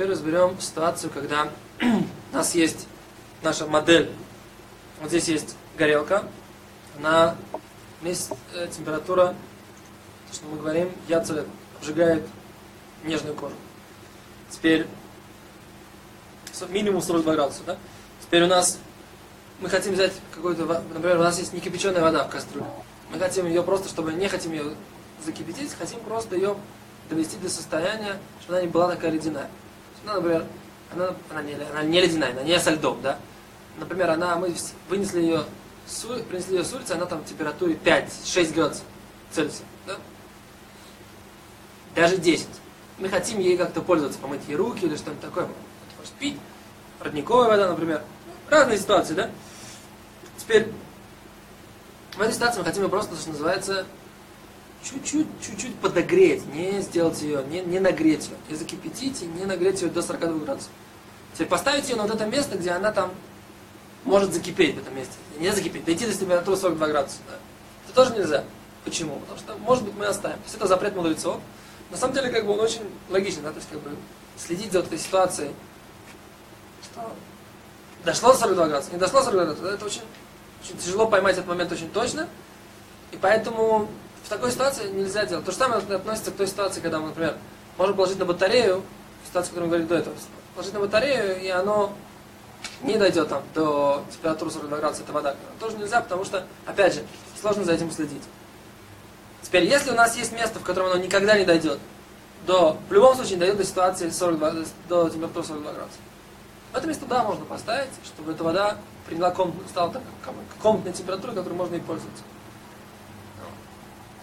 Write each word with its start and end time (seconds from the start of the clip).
Теперь 0.00 0.12
разберем 0.12 0.58
ситуацию, 0.58 1.10
когда 1.12 1.52
у 1.82 2.34
нас 2.34 2.54
есть 2.54 2.88
наша 3.42 3.66
модель. 3.66 4.10
Вот 4.98 5.10
здесь 5.10 5.28
есть 5.28 5.56
горелка. 5.76 6.24
Она 6.96 7.36
есть 8.00 8.30
э, 8.54 8.66
температура, 8.74 9.34
то, 10.28 10.34
что 10.34 10.46
мы 10.46 10.56
говорим, 10.56 10.90
яцелет 11.06 11.44
обжигает 11.78 12.26
нежную 13.04 13.34
кожу. 13.34 13.52
Теперь 14.48 14.86
минимум 16.70 17.02
42 17.02 17.34
градуса, 17.34 17.60
да? 17.66 17.76
Теперь 18.22 18.44
у 18.44 18.46
нас 18.46 18.78
мы 19.60 19.68
хотим 19.68 19.92
взять 19.92 20.14
какой-то, 20.34 20.64
например, 20.94 21.18
у 21.18 21.24
нас 21.24 21.38
есть 21.38 21.52
некипяченая 21.52 22.00
вода 22.00 22.24
в 22.24 22.30
кастрюле. 22.30 22.64
Мы 23.12 23.18
хотим 23.18 23.44
ее 23.44 23.62
просто, 23.62 23.90
чтобы 23.90 24.14
не 24.14 24.28
хотим 24.28 24.52
ее 24.52 24.72
закипятить, 25.22 25.74
хотим 25.74 26.00
просто 26.00 26.36
ее 26.36 26.56
довести 27.10 27.36
до 27.36 27.50
состояния, 27.50 28.16
чтобы 28.40 28.54
она 28.54 28.62
не 28.62 28.72
была 28.72 28.88
такая 28.88 29.10
ледяная. 29.10 29.50
Она, 30.04 30.14
например, 30.14 30.46
она, 30.92 31.14
она, 31.30 31.42
не, 31.42 31.54
она 31.54 31.82
не 31.82 32.00
ледяная, 32.00 32.32
она 32.32 32.42
не 32.42 32.58
со 32.58 32.70
льдом, 32.70 33.00
да? 33.02 33.18
Например, 33.78 34.10
она, 34.10 34.36
мы 34.36 34.54
вынесли 34.88 35.20
ее, 35.20 35.44
с, 35.86 36.04
принесли 36.28 36.56
ее 36.56 36.64
с 36.64 36.72
улицы, 36.72 36.92
она 36.92 37.06
там 37.06 37.22
в 37.22 37.26
температуре 37.26 37.74
5-6 37.74 38.54
градусов 38.54 38.84
Цельсия, 39.30 39.64
да? 39.86 39.96
Даже 41.94 42.16
10. 42.16 42.46
Мы 42.98 43.08
хотим 43.08 43.38
ей 43.38 43.56
как-то 43.56 43.80
пользоваться, 43.80 44.18
помыть 44.18 44.42
ей 44.48 44.56
руки 44.56 44.84
или 44.84 44.96
что-нибудь 44.96 45.22
такое. 45.22 45.48
Может 45.98 46.12
пить, 46.14 46.36
родниковая 47.00 47.48
вода, 47.48 47.68
например. 47.68 48.02
Разные 48.48 48.78
ситуации, 48.78 49.14
да? 49.14 49.30
Теперь, 50.36 50.72
в 52.16 52.20
этой 52.20 52.34
ситуации 52.34 52.58
мы 52.58 52.64
хотим 52.64 52.82
ее 52.82 52.88
просто, 52.88 53.14
что 53.16 53.30
называется, 53.30 53.86
чуть-чуть, 54.82 55.26
чуть-чуть 55.40 55.74
подогреть, 55.76 56.46
не 56.52 56.80
сделать 56.80 57.20
ее, 57.22 57.44
не, 57.44 57.60
не 57.60 57.80
нагреть 57.80 58.28
ее, 58.28 58.36
не 58.48 58.56
закипятить 58.56 59.22
и 59.22 59.26
не 59.26 59.44
нагреть 59.44 59.82
ее 59.82 59.88
до 59.88 60.02
42 60.02 60.44
градусов. 60.44 60.70
Теперь 61.34 61.48
поставить 61.48 61.88
ее 61.88 61.96
на 61.96 62.04
вот 62.04 62.14
это 62.14 62.26
место, 62.26 62.56
где 62.56 62.70
она 62.70 62.92
там 62.92 63.12
может 64.04 64.32
закипеть 64.32 64.76
в 64.76 64.78
этом 64.78 64.96
месте. 64.96 65.14
Не 65.38 65.52
закипеть, 65.52 65.84
дойти 65.84 66.06
до 66.06 66.14
температуры 66.14 66.56
42 66.56 66.88
градуса. 66.88 67.18
Да. 67.28 67.36
Это 67.86 67.94
тоже 67.94 68.14
нельзя. 68.14 68.44
Почему? 68.84 69.20
Потому 69.20 69.38
что, 69.38 69.56
может 69.58 69.84
быть, 69.84 69.94
мы 69.94 70.06
оставим. 70.06 70.38
То 70.38 70.44
есть 70.44 70.56
это 70.56 70.66
запрет 70.66 70.96
мудрецов. 70.96 71.40
На 71.90 71.96
самом 71.96 72.14
деле, 72.14 72.30
как 72.30 72.46
бы 72.46 72.52
он 72.52 72.60
очень 72.60 72.82
логичный, 73.10 73.42
да, 73.42 73.50
то 73.50 73.56
есть 73.56 73.68
как 73.68 73.80
бы 73.80 73.90
следить 74.38 74.72
за 74.72 74.78
вот 74.78 74.86
этой 74.86 74.98
ситуацией, 74.98 75.50
что 76.82 77.12
дошло 78.04 78.32
до 78.32 78.38
42 78.38 78.68
градуса, 78.68 78.92
не 78.92 78.98
дошло 78.98 79.18
до 79.20 79.24
42 79.26 79.44
градуса, 79.44 79.74
это 79.74 79.84
очень, 79.84 80.02
очень 80.62 80.78
тяжело 80.78 81.08
поймать 81.08 81.34
этот 81.34 81.48
момент 81.48 81.72
очень 81.72 81.90
точно. 81.90 82.28
И 83.10 83.16
поэтому 83.16 83.88
такой 84.30 84.52
ситуации 84.52 84.88
нельзя 84.88 85.26
делать. 85.26 85.44
То 85.44 85.50
же 85.50 85.58
самое 85.58 85.82
относится 85.82 86.30
к 86.30 86.36
той 86.36 86.46
ситуации, 86.46 86.80
когда 86.80 87.00
мы, 87.00 87.08
например, 87.08 87.36
можем 87.76 87.96
положить 87.96 88.18
на 88.18 88.24
батарею, 88.24 88.82
ситуацию, 89.26 89.50
которую 89.50 89.66
мы 89.66 89.76
говорили 89.76 89.88
до 89.88 89.96
этого, 89.96 90.16
положить 90.54 90.72
на 90.72 90.80
батарею, 90.80 91.40
и 91.42 91.48
оно 91.48 91.92
не 92.82 92.96
дойдет 92.96 93.28
там 93.28 93.42
до 93.54 94.04
температуры 94.10 94.50
42 94.50 94.78
градуса, 94.78 95.02
это 95.02 95.12
вода. 95.12 95.34
Тоже 95.58 95.76
нельзя, 95.76 96.00
потому 96.00 96.24
что, 96.24 96.44
опять 96.64 96.94
же, 96.94 97.02
сложно 97.40 97.64
за 97.64 97.72
этим 97.72 97.90
следить. 97.90 98.22
Теперь, 99.42 99.64
если 99.64 99.90
у 99.90 99.94
нас 99.94 100.16
есть 100.16 100.32
место, 100.32 100.60
в 100.60 100.62
котором 100.62 100.92
оно 100.92 100.96
никогда 101.02 101.36
не 101.36 101.44
дойдет, 101.44 101.78
до, 102.46 102.78
в 102.88 102.92
любом 102.92 103.16
случае 103.16 103.34
не 103.34 103.40
дойдет 103.40 103.58
до 103.58 103.64
ситуации 103.64 104.10
42, 104.10 104.52
до 104.88 105.10
температуры 105.10 105.44
42 105.44 105.72
градуса. 105.72 105.98
В 106.72 106.76
это 106.76 106.86
место, 106.86 107.04
да, 107.06 107.24
можно 107.24 107.44
поставить, 107.44 107.90
чтобы 108.04 108.32
эта 108.32 108.44
вода 108.44 108.76
приняла 109.06 109.32
комнатную, 109.32 109.68
стала 109.68 109.92
так, 109.92 110.02
комнатной 110.62 110.92
температурой, 110.92 111.34
которой 111.34 111.54
можно 111.54 111.74
и 111.74 111.80
пользоваться. 111.80 112.22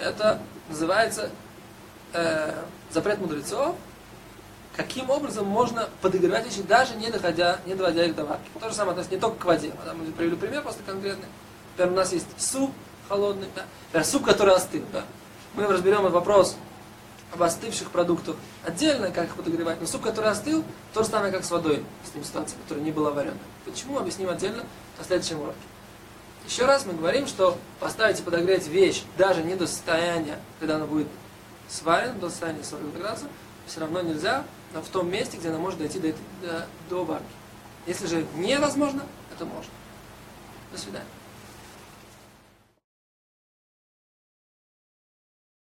Это 0.00 0.40
называется 0.68 1.30
э, 2.12 2.52
запрет 2.90 3.18
мудрецов, 3.18 3.76
каким 4.76 5.10
образом 5.10 5.46
можно 5.46 5.88
подогревать 6.02 6.44
вещи, 6.44 6.62
даже 6.62 6.94
не 6.96 7.10
доходя, 7.10 7.60
не 7.66 7.74
доводя 7.74 8.04
их 8.04 8.14
до 8.14 8.24
варки. 8.24 8.48
То 8.60 8.68
же 8.68 8.74
самое 8.74 8.92
относится 8.92 9.14
не 9.14 9.20
только 9.20 9.38
к 9.38 9.44
воде. 9.44 9.72
Мы 9.94 10.12
привели 10.12 10.36
пример 10.36 10.62
просто 10.62 10.82
конкретный. 10.84 11.28
Например, 11.72 11.92
у 11.92 11.96
нас 11.96 12.12
есть 12.12 12.26
суп 12.38 12.72
холодный, 13.08 13.48
да? 13.54 13.64
Например, 13.86 14.06
суп, 14.06 14.24
который 14.24 14.54
остыл. 14.54 14.82
Да? 14.92 15.04
Мы 15.54 15.66
разберем 15.66 16.00
этот 16.00 16.12
вопрос 16.12 16.56
об 17.32 17.42
остывших 17.42 17.90
продуктах 17.90 18.36
отдельно, 18.64 19.10
как 19.10 19.26
их 19.26 19.34
подогревать. 19.34 19.80
Но 19.80 19.86
суп, 19.86 20.02
который 20.02 20.30
остыл, 20.30 20.64
то 20.92 21.02
же 21.02 21.08
самое, 21.08 21.32
как 21.32 21.44
с 21.44 21.50
водой, 21.50 21.84
с 22.10 22.14
ним 22.14 22.24
ситуация, 22.24 22.58
которая 22.62 22.84
не 22.84 22.92
была 22.92 23.10
вареной. 23.10 23.38
Почему? 23.64 23.98
Объясним 23.98 24.28
отдельно 24.28 24.64
на 24.98 25.04
следующем 25.04 25.40
уроке. 25.40 25.56
Еще 26.46 26.64
раз 26.64 26.86
мы 26.86 26.94
говорим, 26.94 27.26
что 27.26 27.58
поставить 27.80 28.20
и 28.20 28.22
подогреть 28.22 28.68
вещь 28.68 29.02
даже 29.18 29.42
не 29.42 29.56
до 29.56 29.66
состояния, 29.66 30.38
когда 30.60 30.76
она 30.76 30.86
будет 30.86 31.08
сварена, 31.68 32.14
до 32.14 32.30
состояния 32.30 32.62
40 32.62 32.96
градусов, 32.96 33.28
все 33.66 33.80
равно 33.80 34.00
нельзя 34.00 34.44
но 34.72 34.82
в 34.82 34.88
том 34.88 35.10
месте, 35.10 35.36
где 35.38 35.48
она 35.48 35.58
может 35.58 35.78
дойти 35.78 35.98
до, 35.98 36.12
до, 36.42 36.66
до 36.90 37.04
варки. 37.04 37.24
Если 37.86 38.06
же 38.06 38.26
невозможно, 38.34 39.02
это 39.34 39.44
можно. 39.44 39.70
До 40.72 40.78
свидания. 40.78 41.06